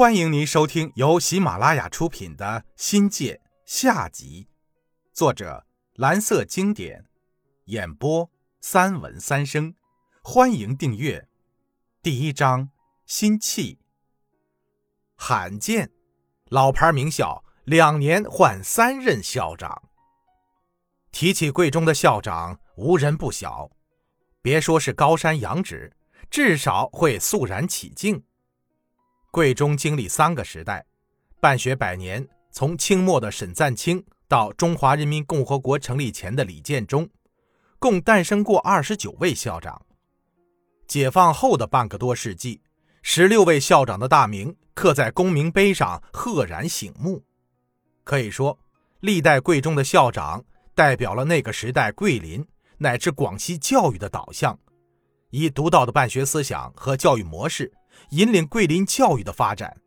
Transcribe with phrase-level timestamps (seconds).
[0.00, 3.34] 欢迎您收听由喜马拉雅出品的《新界》
[3.66, 4.48] 下集，
[5.12, 7.04] 作者蓝色经典，
[7.66, 8.30] 演播
[8.62, 9.74] 三文三生。
[10.22, 11.28] 欢迎订阅。
[12.00, 12.70] 第一章：
[13.04, 13.78] 新气。
[15.16, 15.90] 罕见，
[16.46, 19.82] 老牌名校两年换三任校长。
[21.12, 23.70] 提起贵中的校长，无人不晓。
[24.40, 25.94] 别说是高山仰止，
[26.30, 28.24] 至少会肃然起敬。
[29.32, 30.84] 贵中经历三个时代，
[31.38, 37.08] 办学百年，从清末的沈赞清到中华人民共和国成立前的李建中，
[37.78, 39.80] 共诞生过二十九位校长。
[40.88, 42.60] 解放后的半个多世纪，
[43.02, 47.22] 十六位校长的大名刻在功名碑上，赫然醒目。
[48.02, 48.58] 可以说，
[48.98, 50.44] 历代贵中的校长
[50.74, 52.44] 代表了那个时代桂林
[52.78, 54.58] 乃至广西教育的导向，
[55.30, 57.72] 以独到的办学思想和教育模式。
[58.10, 59.80] 引领桂林教育的发展，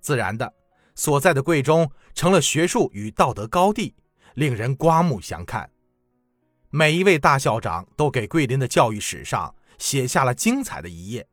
[0.00, 0.54] 自然的，
[0.94, 3.94] 所在的贵中成了学术与道德高地，
[4.34, 5.70] 令人刮目相看。
[6.70, 11.28] 每一位大校长都给桂林的教育史上写下了精彩的一页。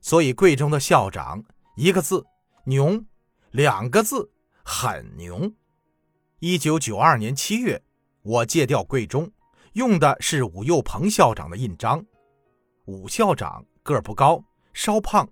[0.00, 1.44] 所以，贵中的校长
[1.76, 2.24] 一个字
[2.64, 3.04] 牛，
[3.50, 4.30] 两个字
[4.64, 5.52] 很牛。
[6.38, 7.82] 一九九二年七月，
[8.22, 9.32] 我借调贵中，
[9.72, 12.06] 用的是武佑鹏校长的印章。
[12.84, 14.44] 武校长个儿不高。
[14.76, 15.26] 稍胖，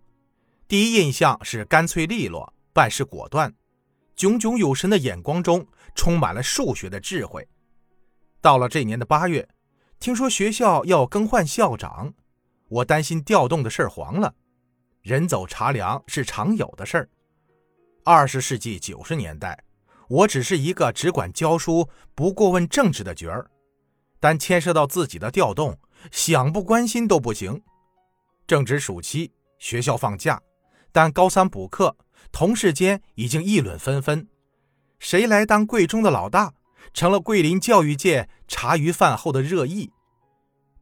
[0.66, 3.54] 第一印象是干脆利落，办事果断，
[4.16, 7.46] 炯炯有神的眼光中充满了数学的智慧。
[8.40, 9.46] 到了这年的八月，
[10.00, 12.14] 听说学校要更换校长，
[12.68, 14.34] 我担心调动的事儿黄了。
[15.02, 17.10] 人走茶凉是常有的事儿。
[18.02, 19.62] 二十世纪九十年代，
[20.08, 23.50] 我只是一个只管教书不过问政治的角儿，
[24.18, 25.78] 但牵涉到自己的调动，
[26.10, 27.62] 想不关心都不行。
[28.46, 30.40] 正值暑期，学校放假，
[30.92, 31.96] 但高三补课，
[32.30, 34.28] 同事间已经议论纷纷，
[34.98, 36.52] 谁来当贵中的老大，
[36.92, 39.90] 成了桂林教育界茶余饭后的热议。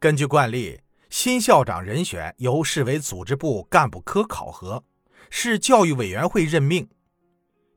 [0.00, 4.82] 根据惯例，新校长人选由市委组织部干部科考核，
[5.31, 6.88] 市教育委员会任命。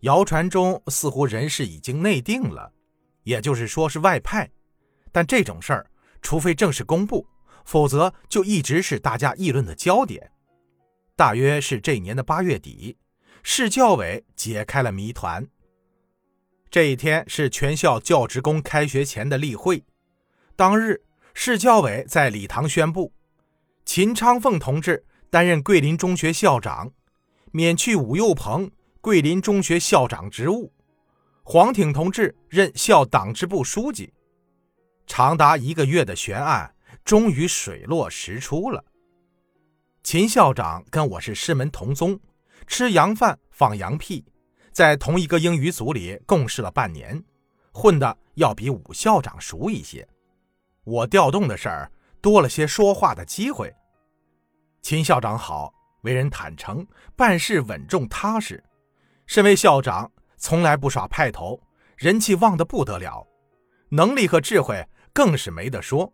[0.02, 2.72] 谣传中似乎人事已经内定了，
[3.24, 4.50] 也就是说是外派，
[5.12, 5.86] 但这种事儿，
[6.22, 7.26] 除非正式公布。
[7.66, 10.32] 否则就一直是大家议论的焦点。
[11.16, 12.98] 大约是这年的八月底，
[13.44, 15.46] 市教委解开了谜团。
[16.70, 19.84] 这一天是全校教职工开学前的例会，
[20.56, 21.02] 当日
[21.34, 23.14] 市教委在礼堂宣布，
[23.86, 26.92] 秦昌凤同志担任桂林中学校长，
[27.52, 30.74] 免去武佑鹏桂林中学校长职务，
[31.44, 34.12] 黄挺同志任校党支部书记。
[35.08, 36.75] 长达一个月的悬案。
[37.06, 38.84] 终于水落石出了。
[40.02, 42.20] 秦校长跟我是师门同宗，
[42.66, 44.26] 吃洋饭放洋屁，
[44.72, 47.24] 在同一个英语组里共事了半年，
[47.72, 50.08] 混的要比武校长熟一些。
[50.84, 53.72] 我调动的事儿多了些说话的机会。
[54.82, 56.84] 秦校长好，为人坦诚，
[57.16, 58.64] 办事稳重踏实。
[59.28, 61.62] 身为校长，从来不耍派头，
[61.98, 63.28] 人气旺得不得了，
[63.90, 64.84] 能力和智慧
[65.14, 66.12] 更是没得说。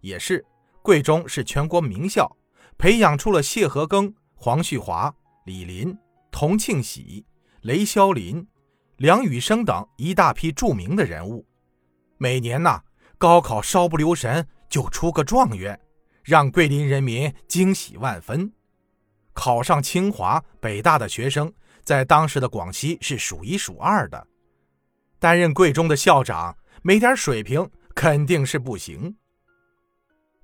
[0.00, 0.44] 也是，
[0.82, 2.36] 贵中是全国名校，
[2.78, 5.96] 培养出了谢和庚、黄旭华、李林、
[6.30, 7.24] 童庆喜、
[7.62, 8.46] 雷霄林、
[8.96, 11.46] 梁羽生等一大批著名的人物。
[12.18, 12.80] 每年呐，
[13.18, 15.78] 高考稍不留神就出个状元，
[16.22, 18.52] 让桂林人民惊喜万分。
[19.32, 21.52] 考上清华、北大的学生，
[21.82, 24.26] 在当时的广西是数一数二的。
[25.18, 29.16] 担任贵中的校长，没点水平肯定是不行。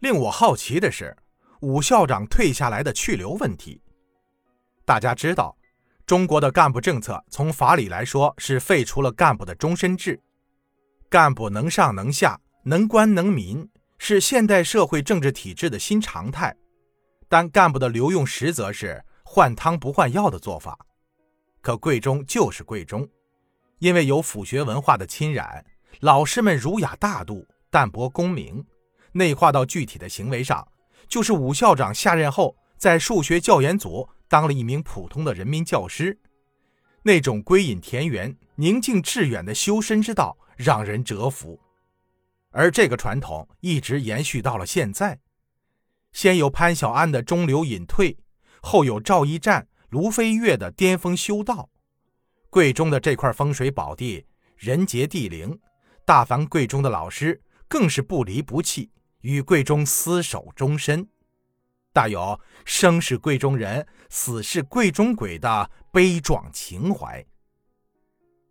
[0.01, 1.17] 令我好奇的是，
[1.61, 3.81] 武校长退下来的去留问题。
[4.85, 5.57] 大家知道，
[6.05, 10.21] 中国的干部政策从法理来说是废除了干部的终身制，
[11.09, 13.69] 干部能上能下，能官能民，
[13.99, 16.55] 是现代社会政治体制的新常态。
[17.29, 20.79] 但干部的留用实则是换汤不换药的做法。
[21.61, 23.09] 可贵中就是贵中，
[23.79, 25.65] 因为有府学文化的侵染，
[26.01, 28.65] 老师们儒雅大度，淡泊功名。
[29.17, 30.67] 内化到具体的行为上，
[31.09, 36.19] 就是武校长下任后，在数学教研组当了一名普通的人民教师，
[37.03, 41.59] 那种归隐田园、宁静致远的修身之道，让人折服。
[42.51, 45.19] 而这个传统一直延续到了现在。
[46.13, 48.17] 先有潘小安的中流隐退，
[48.63, 51.69] 后有赵一战、卢飞跃的巅峰修道。
[52.49, 54.25] 贵中的这块风水宝地，
[54.57, 55.59] 人杰地灵，
[56.07, 58.91] 大凡贵中的老师更是不离不弃。
[59.27, 61.09] 与贵中厮守终身。
[61.93, 67.27] 大有生是贵中人，死是贵中鬼的悲壮情怀。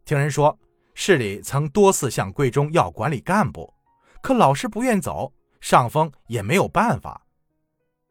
[0.03, 0.59] 听人说，
[0.93, 3.73] 市里曾多次向贵中要管理干部，
[4.21, 5.31] 可老师不愿走，
[5.61, 7.25] 上峰也没有办法。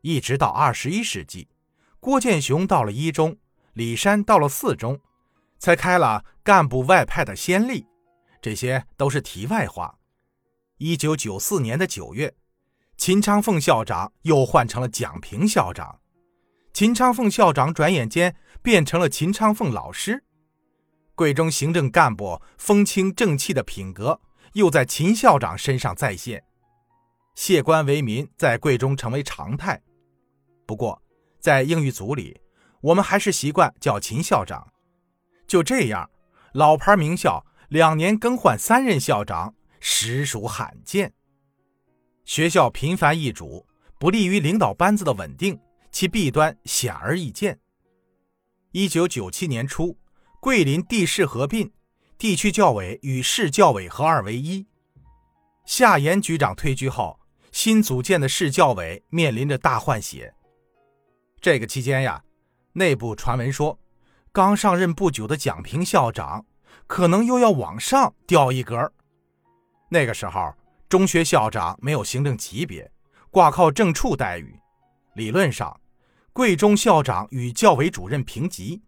[0.00, 1.46] 一直到二十一世纪，
[2.00, 3.36] 郭建雄到了一中，
[3.74, 4.98] 李山到了四中，
[5.58, 7.84] 才开了干部外派的先例。
[8.40, 9.98] 这些都是题外话。
[10.78, 12.34] 一九九四年的九月。
[12.96, 16.00] 秦昌凤校长又换成了蒋平校长，
[16.72, 20.24] 秦昌凤校长转眼间变成了秦昌凤老师。
[21.14, 24.20] 贵中行政干部风清正气的品格
[24.54, 26.42] 又在秦校长身上再现，
[27.34, 29.80] 谢官为民在贵中成为常态。
[30.64, 31.02] 不过，
[31.40, 32.40] 在英语组里，
[32.80, 34.72] 我们还是习惯叫秦校长。
[35.46, 36.08] 就这样，
[36.54, 41.12] 老牌名校两年更换三任校长，实属罕见。
[42.24, 43.66] 学校频繁易主，
[43.98, 45.60] 不利于领导班子的稳定，
[45.92, 47.58] 其弊端显而易见。
[48.72, 49.98] 一九九七年初，
[50.40, 51.70] 桂林地市合并，
[52.16, 54.66] 地区教委与市教委合二为一。
[55.66, 57.20] 夏言局长退居后，
[57.52, 60.34] 新组建的市教委面临着大换血。
[61.42, 62.24] 这个期间呀，
[62.72, 63.78] 内部传闻说，
[64.32, 66.46] 刚上任不久的蒋平校长
[66.86, 68.90] 可能又要往上调一格。
[69.90, 70.54] 那个时候。
[70.94, 72.88] 中学校长没有行政级别，
[73.32, 74.56] 挂靠正处待遇。
[75.14, 75.80] 理论上，
[76.32, 78.80] 贵中校长与教委主任平级，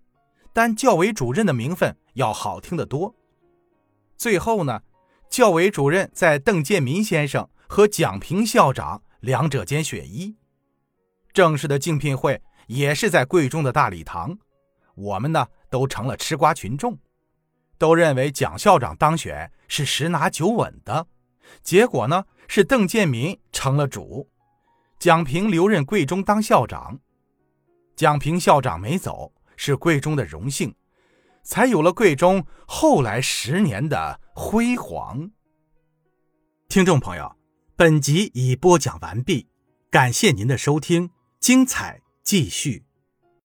[0.52, 3.12] 但教委主任的名分要好听得多。
[4.16, 4.82] 最后呢，
[5.28, 10.36] 教委主任在邓建民先生和蒋平校长两者间选一。
[11.32, 14.38] 正式的竞聘会也是在贵中的大礼堂，
[14.94, 16.96] 我们呢都成了吃瓜群众，
[17.76, 21.08] 都认为蒋校长当选是十拿九稳的。
[21.62, 24.28] 结果呢，是邓建民成了主，
[24.98, 27.00] 蒋平留任贵中当校长。
[27.94, 30.75] 蒋平校长没走，是贵中的荣幸，
[31.43, 35.31] 才有了贵中后来十年的辉煌。
[36.69, 37.37] 听众朋友，
[37.76, 39.49] 本集已播讲完毕，
[39.90, 42.85] 感谢您的收听，精彩继续。